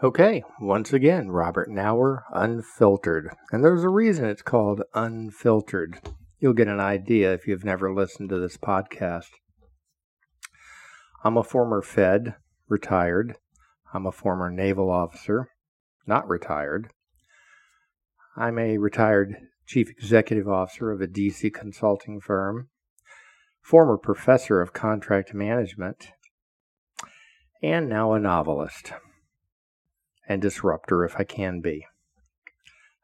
[0.00, 3.34] Okay, once again, Robert Knauer, Unfiltered.
[3.50, 5.98] And there's a reason it's called Unfiltered.
[6.38, 9.30] You'll get an idea if you've never listened to this podcast.
[11.24, 12.36] I'm a former Fed,
[12.68, 13.38] retired.
[13.92, 15.48] I'm a former naval officer,
[16.06, 16.92] not retired.
[18.36, 19.34] I'm a retired
[19.66, 22.68] chief executive officer of a DC consulting firm,
[23.60, 26.10] former professor of contract management,
[27.60, 28.92] and now a novelist
[30.28, 31.86] and disruptor if I can be.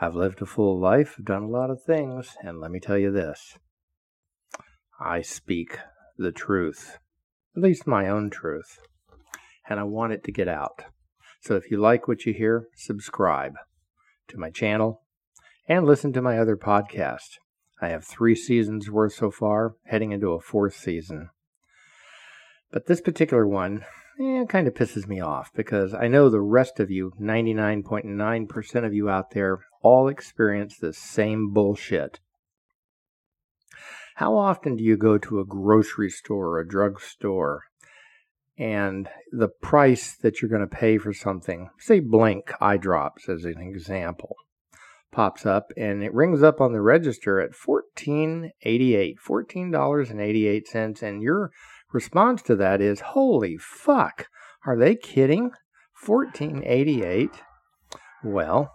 [0.00, 3.12] I've lived a full life, done a lot of things, and let me tell you
[3.12, 3.58] this
[4.98, 5.78] I speak
[6.16, 6.98] the truth,
[7.54, 8.80] at least my own truth,
[9.68, 10.84] and I want it to get out.
[11.42, 13.54] So if you like what you hear, subscribe
[14.28, 15.02] to my channel
[15.68, 17.38] and listen to my other podcast.
[17.80, 21.30] I have three seasons worth so far, heading into a fourth season.
[22.70, 23.84] But this particular one
[24.20, 28.94] eh, kind of pisses me off because I know the rest of you, 99.9% of
[28.94, 32.20] you out there, all experience the same bullshit.
[34.16, 37.62] How often do you go to a grocery store or a drugstore
[38.58, 43.46] and the price that you're going to pay for something, say blank eye drops as
[43.46, 44.36] an example,
[45.10, 51.50] pops up and it rings up on the register at $14.88, $14.88 and your
[51.92, 54.26] response to that is, holy fuck,
[54.66, 55.52] are they kidding?
[56.04, 57.30] 1488?
[58.24, 58.72] Well,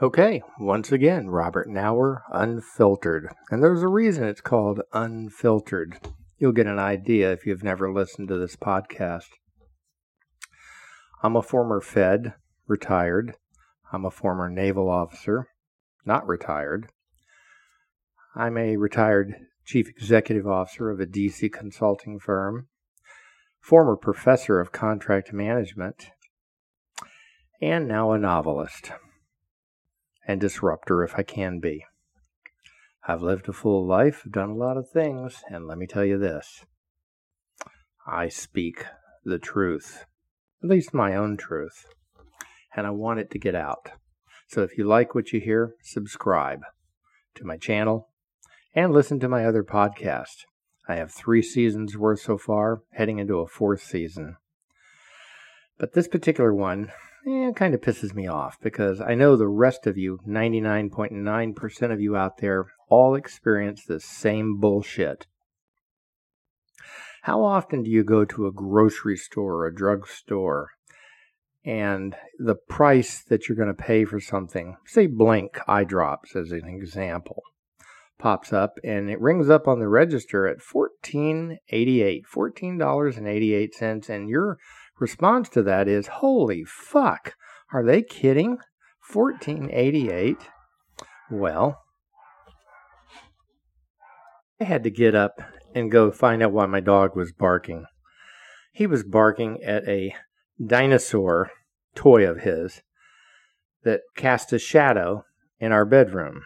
[0.00, 3.28] okay, once again, Robert Knauer, Unfiltered.
[3.50, 5.98] And there's a reason it's called Unfiltered.
[6.38, 9.28] You'll get an idea if you've never listened to this podcast.
[11.22, 12.34] I'm a former Fed,
[12.66, 13.36] retired.
[13.92, 15.46] I'm a former naval officer,
[16.04, 16.90] not retired.
[18.34, 19.34] I'm a retired
[19.66, 22.68] chief executive officer of a DC consulting firm,
[23.60, 26.06] former professor of contract management,
[27.60, 28.92] and now a novelist
[30.26, 31.84] and disruptor if I can be.
[33.06, 36.16] I've lived a full life, done a lot of things, and let me tell you
[36.16, 36.64] this
[38.06, 38.86] I speak
[39.24, 40.06] the truth,
[40.62, 41.84] at least my own truth,
[42.74, 43.90] and I want it to get out.
[44.48, 46.62] So if you like what you hear, subscribe
[47.34, 48.08] to my channel
[48.74, 50.44] and listen to my other podcast.
[50.88, 54.36] I have three seasons worth so far, heading into a fourth season.
[55.78, 56.92] But this particular one
[57.26, 62.00] eh, kind of pisses me off because I know the rest of you, 99.9% of
[62.00, 65.26] you out there, all experience the same bullshit.
[67.22, 70.70] How often do you go to a grocery store or a drugstore
[71.64, 76.50] and the price that you're going to pay for something, say blank eye drops as
[76.50, 77.42] an example,
[78.22, 84.58] pops up and it rings up on the register at $14.88, $14.88 and your
[85.00, 87.34] response to that is holy fuck,
[87.72, 88.58] are they kidding?
[89.12, 90.36] 14.88?
[91.32, 91.80] Well,
[94.60, 95.42] I had to get up
[95.74, 97.86] and go find out why my dog was barking.
[98.70, 100.14] He was barking at a
[100.64, 101.50] dinosaur
[101.96, 102.82] toy of his
[103.82, 105.24] that cast a shadow
[105.58, 106.42] in our bedroom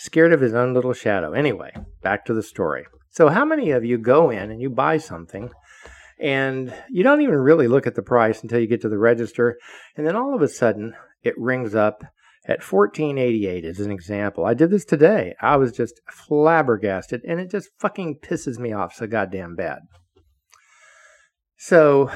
[0.00, 1.32] scared of his own little shadow.
[1.32, 1.72] Anyway,
[2.02, 2.86] back to the story.
[3.10, 5.50] So, how many of you go in and you buy something
[6.18, 9.58] and you don't even really look at the price until you get to the register,
[9.96, 12.02] and then all of a sudden it rings up
[12.46, 14.44] at 1488 as an example.
[14.44, 15.34] I did this today.
[15.40, 19.80] I was just flabbergasted and it just fucking pisses me off so goddamn bad.
[21.56, 22.10] So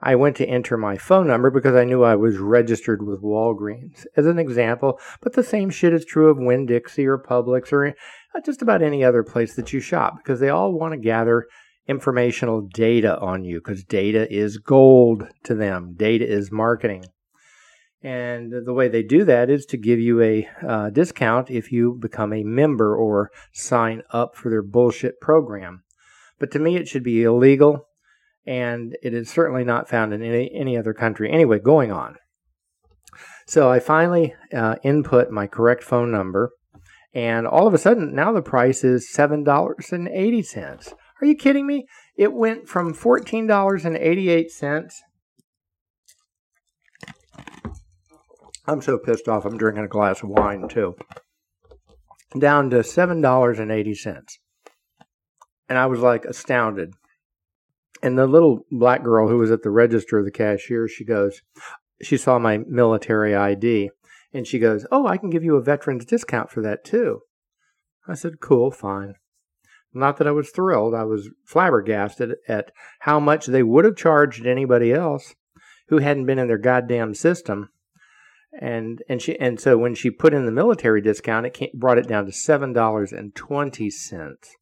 [0.00, 4.04] I went to enter my phone number because I knew I was registered with Walgreens
[4.16, 7.86] as an example, but the same shit is true of Winn Dixie or Publix or
[7.86, 11.46] uh, just about any other place that you shop because they all want to gather
[11.88, 15.94] informational data on you because data is gold to them.
[15.96, 17.06] Data is marketing.
[18.02, 21.94] And the way they do that is to give you a uh, discount if you
[21.94, 25.82] become a member or sign up for their bullshit program.
[26.38, 27.88] But to me, it should be illegal
[28.46, 31.30] and it is certainly not found in any, any other country.
[31.30, 32.16] Anyway, going on.
[33.46, 36.50] So I finally uh, input my correct phone number,
[37.14, 40.92] and all of a sudden, now the price is $7.80.
[41.22, 41.86] Are you kidding me?
[42.16, 44.90] It went from $14.88.
[48.68, 50.96] I'm so pissed off, I'm drinking a glass of wine too.
[52.38, 54.24] Down to $7.80.
[55.68, 56.94] And I was like astounded
[58.06, 61.42] and the little black girl who was at the register, the cashier, she goes,
[62.00, 63.90] she saw my military ID
[64.32, 67.22] and she goes, Oh, I can give you a veteran's discount for that too.
[68.06, 69.14] I said, Cool, fine.
[69.92, 72.70] Not that I was thrilled, I was flabbergasted at
[73.00, 75.34] how much they would have charged anybody else
[75.88, 77.70] who hadn't been in their goddamn system.
[78.56, 81.98] And and she and so when she put in the military discount, it came, brought
[81.98, 84.54] it down to seven dollars and twenty cents,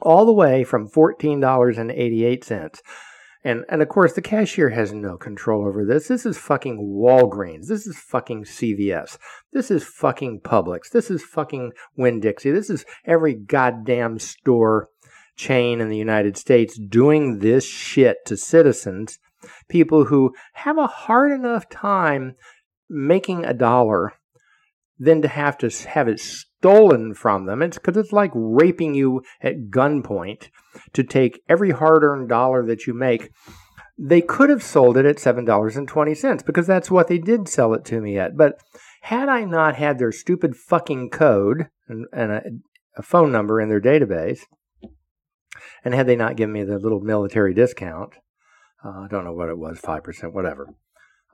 [0.00, 2.82] all the way from fourteen dollars and eighty eight cents.
[3.44, 6.08] And and of course the cashier has no control over this.
[6.08, 7.66] This is fucking Walgreens.
[7.68, 9.18] This is fucking CVS.
[9.52, 10.90] This is fucking Publix.
[10.92, 12.50] This is fucking Winn Dixie.
[12.50, 14.88] This is every goddamn store
[15.36, 19.18] chain in the United States doing this shit to citizens,
[19.68, 22.34] people who have a hard enough time
[22.90, 24.14] making a dollar
[24.98, 26.20] than to have to have it
[26.58, 27.62] stolen from them.
[27.62, 30.48] It's because it's like raping you at gunpoint
[30.92, 33.30] to take every hard earned dollar that you make.
[33.96, 38.00] They could have sold it at $7.20 because that's what they did sell it to
[38.00, 38.36] me at.
[38.36, 38.60] But
[39.02, 42.42] had I not had their stupid fucking code and, and a,
[42.96, 44.40] a phone number in their database,
[45.84, 48.14] and had they not given me the little military discount,
[48.84, 50.68] uh, I don't know what it was, 5%, whatever.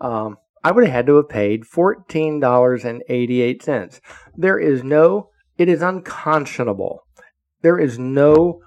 [0.00, 4.00] Um, I would have had to have paid $14.88.
[4.34, 5.28] There is no,
[5.58, 7.00] it is unconscionable.
[7.60, 8.62] There is no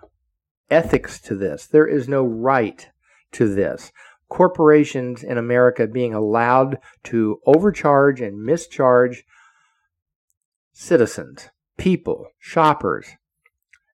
[0.70, 1.66] ethics to this.
[1.66, 2.88] There is no right
[3.32, 3.92] to this.
[4.30, 9.24] Corporations in America being allowed to overcharge and mischarge
[10.74, 13.08] citizens, people, shoppers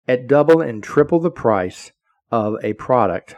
[0.09, 1.93] at double and triple the price
[2.31, 3.37] of a product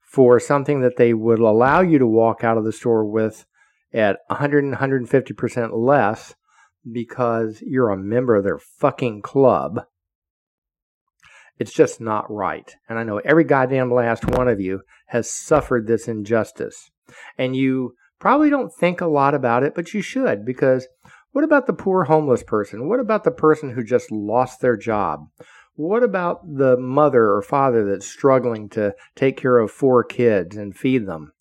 [0.00, 3.46] for something that they would allow you to walk out of the store with
[3.92, 6.34] at 100 and 150% less
[6.90, 9.82] because you're a member of their fucking club.
[11.58, 12.74] It's just not right.
[12.88, 16.90] And I know every goddamn last one of you has suffered this injustice.
[17.38, 20.88] And you probably don't think a lot about it, but you should because
[21.32, 22.88] what about the poor homeless person?
[22.88, 25.28] What about the person who just lost their job?
[25.74, 30.76] What about the mother or father that's struggling to take care of four kids and
[30.76, 31.32] feed them?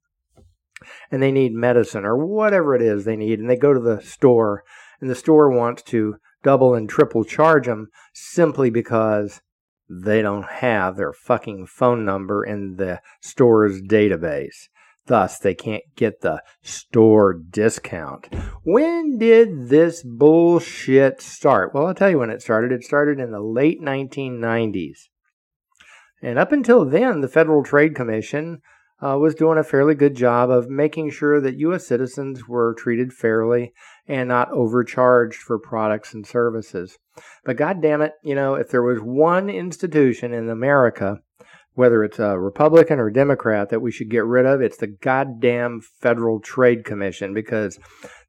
[1.10, 4.02] And they need medicine or whatever it is they need, and they go to the
[4.02, 4.64] store,
[5.00, 9.42] and the store wants to double and triple charge them simply because
[9.90, 14.70] they don't have their fucking phone number in the store's database.
[15.08, 18.34] Thus, they can't get the store discount.
[18.64, 21.74] When did this bullshit start?
[21.74, 22.72] Well, I'll tell you when it started.
[22.72, 25.10] It started in the late 1990s.
[26.22, 28.62] And up until then, the Federal Trade Commission
[29.02, 31.88] uh, was doing a fairly good job of making sure that U.S.
[31.88, 33.74] citizens were treated fairly
[34.08, 36.98] and not overcharged for products and services.
[37.44, 41.20] But God damn it, you know, if there was one institution in America,
[41.74, 45.82] whether it's a Republican or Democrat, that we should get rid of, it's the goddamn
[45.82, 47.80] Federal Trade Commission because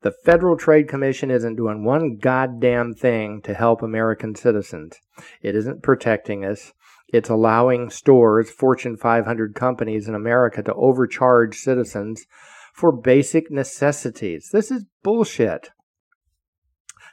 [0.02, 4.96] the Federal Trade Commission isn't doing one goddamn thing to help American citizens.
[5.42, 6.72] It isn't protecting us.
[7.12, 12.24] It's allowing stores, Fortune 500 companies in America, to overcharge citizens
[12.72, 14.48] for basic necessities.
[14.50, 15.68] This is bullshit.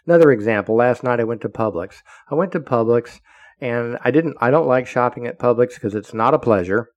[0.08, 1.96] Another example, last night I went to Publix.
[2.32, 3.20] I went to Publix
[3.60, 6.92] and I didn't I don't like shopping at Publix because it's not a pleasure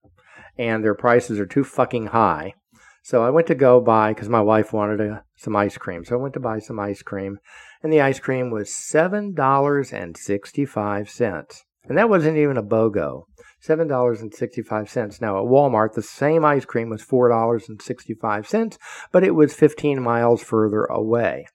[0.57, 2.53] and their prices are too fucking high.
[3.01, 6.05] So I went to go buy because my wife wanted a, some ice cream.
[6.05, 7.39] So I went to buy some ice cream
[7.83, 11.63] and the ice cream was $7.65.
[11.87, 13.25] And that wasn't even a BOGO.
[13.65, 15.21] $7.65.
[15.21, 18.77] Now at Walmart, the same ice cream was $4.65,
[19.11, 21.45] but it was 15 miles further away.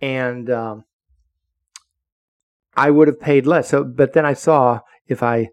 [0.00, 0.84] And um,
[2.76, 3.68] I would have paid less.
[3.68, 5.50] So, but then I saw if I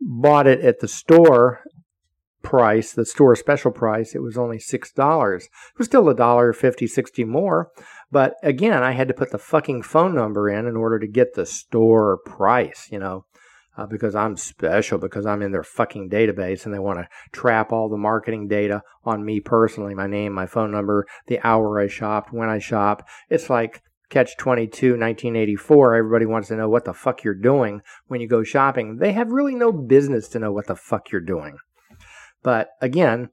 [0.00, 1.62] bought it at the store
[2.42, 5.44] price, the store special price, it was only six dollars.
[5.44, 7.70] It was still a dollar fifty, sixty more.
[8.10, 11.34] But again, I had to put the fucking phone number in in order to get
[11.34, 13.24] the store price, you know
[13.78, 17.72] uh, because I'm special, because I'm in their fucking database and they want to trap
[17.72, 21.86] all the marketing data on me personally my name, my phone number, the hour I
[21.86, 23.06] shopped, when I shop.
[23.30, 25.94] It's like Catch 22, 1984.
[25.94, 28.96] Everybody wants to know what the fuck you're doing when you go shopping.
[28.96, 31.58] They have really no business to know what the fuck you're doing.
[32.42, 33.28] But again,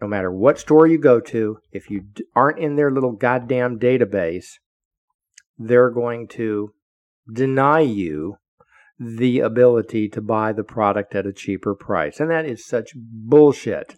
[0.00, 4.46] no matter what store you go to, if you aren't in their little goddamn database,
[5.58, 6.72] they're going to
[7.30, 8.38] deny you
[8.98, 12.20] the ability to buy the product at a cheaper price.
[12.20, 13.96] And that is such bullshit.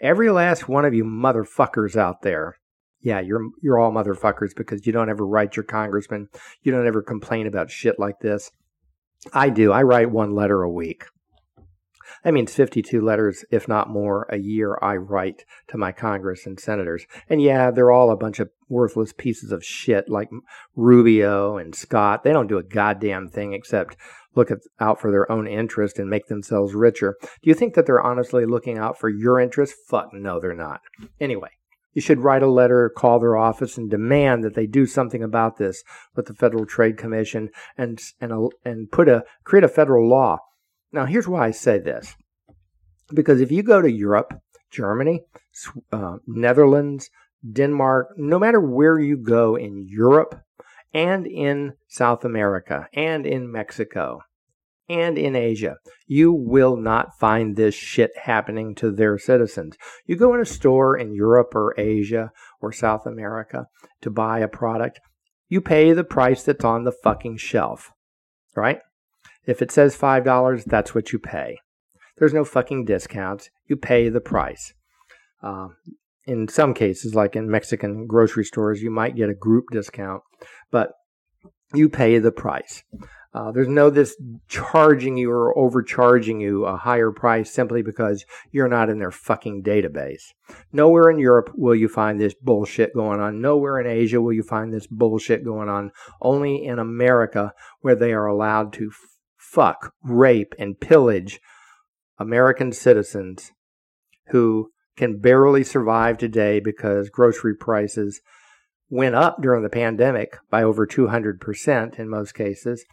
[0.00, 2.56] Every last one of you motherfuckers out there.
[3.00, 6.28] Yeah, you're you're all motherfuckers because you don't ever write your congressman.
[6.62, 8.50] You don't ever complain about shit like this.
[9.32, 9.72] I do.
[9.72, 11.04] I write one letter a week.
[12.24, 16.58] That means 52 letters, if not more, a year I write to my Congress and
[16.58, 17.06] senators.
[17.28, 20.28] And yeah, they're all a bunch of worthless pieces of shit like
[20.76, 22.24] Rubio and Scott.
[22.24, 23.96] They don't do a goddamn thing except
[24.34, 27.16] look at, out for their own interest and make themselves richer.
[27.20, 29.74] Do you think that they're honestly looking out for your interest?
[29.88, 30.80] Fuck, no, they're not.
[31.20, 31.50] Anyway,
[31.92, 35.56] you should write a letter, call their office, and demand that they do something about
[35.56, 35.82] this
[36.14, 38.32] with the Federal Trade Commission and and
[38.64, 40.38] and put a create a federal law.
[40.92, 42.14] Now, here's why I say this:
[43.14, 44.34] because if you go to Europe,
[44.70, 45.22] Germany,
[45.92, 47.10] uh, Netherlands,
[47.50, 50.40] Denmark, no matter where you go in Europe
[50.92, 54.20] and in South America and in Mexico,
[54.88, 55.76] and in Asia.
[56.06, 59.76] You will not find this shit happening to their citizens.
[60.06, 62.30] You go in a store in Europe or Asia
[62.60, 63.66] or South America
[64.00, 65.00] to buy a product,
[65.48, 67.90] you pay the price that's on the fucking shelf,
[68.54, 68.80] right?
[69.48, 71.56] If it says $5, that's what you pay.
[72.18, 73.48] There's no fucking discounts.
[73.66, 74.74] You pay the price.
[75.42, 75.68] Uh,
[76.26, 80.22] in some cases, like in Mexican grocery stores, you might get a group discount,
[80.70, 80.90] but
[81.72, 82.84] you pay the price.
[83.32, 88.68] Uh, there's no this charging you or overcharging you a higher price simply because you're
[88.68, 90.24] not in their fucking database.
[90.72, 93.40] Nowhere in Europe will you find this bullshit going on.
[93.40, 95.90] Nowhere in Asia will you find this bullshit going on.
[96.20, 98.90] Only in America where they are allowed to
[99.50, 101.40] fuck, rape, and pillage
[102.18, 103.52] American citizens
[104.28, 108.20] who can barely survive today because grocery prices
[108.90, 112.84] went up during the pandemic by over 200% in most cases,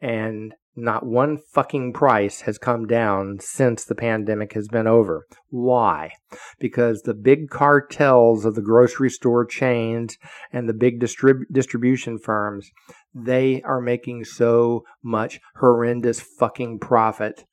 [0.00, 5.26] and not one fucking price has come down since the pandemic has been over.
[5.48, 6.12] Why?
[6.58, 10.18] Because the big cartels of the grocery store chains
[10.52, 12.70] and the big distrib- distribution firms,
[13.14, 17.44] they are making so much horrendous fucking profit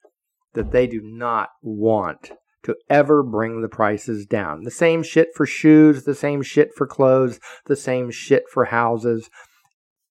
[0.53, 4.63] that they do not want to ever bring the prices down.
[4.63, 9.29] The same shit for shoes, the same shit for clothes, the same shit for houses.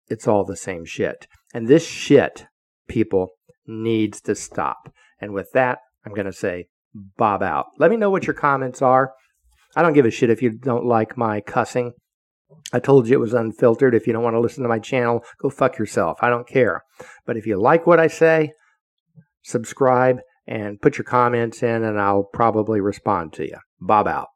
[0.09, 1.27] It's all the same shit.
[1.55, 2.47] And this shit,
[2.93, 3.31] people,
[3.67, 4.93] needs to stop.
[5.21, 6.67] And with that, I'm going to say
[7.17, 7.67] bob out.
[7.79, 9.13] Let me know what your comments are.
[9.75, 11.93] I don't give a shit if you don't like my cussing.
[12.73, 13.95] I told you it was unfiltered.
[13.95, 16.19] If you don't want to listen to my channel, go fuck yourself.
[16.21, 16.83] I don't care.
[17.25, 18.53] But if you like what I say,
[19.43, 23.57] subscribe and put your comments in, and I'll probably respond to you.
[23.81, 24.29] Bob out.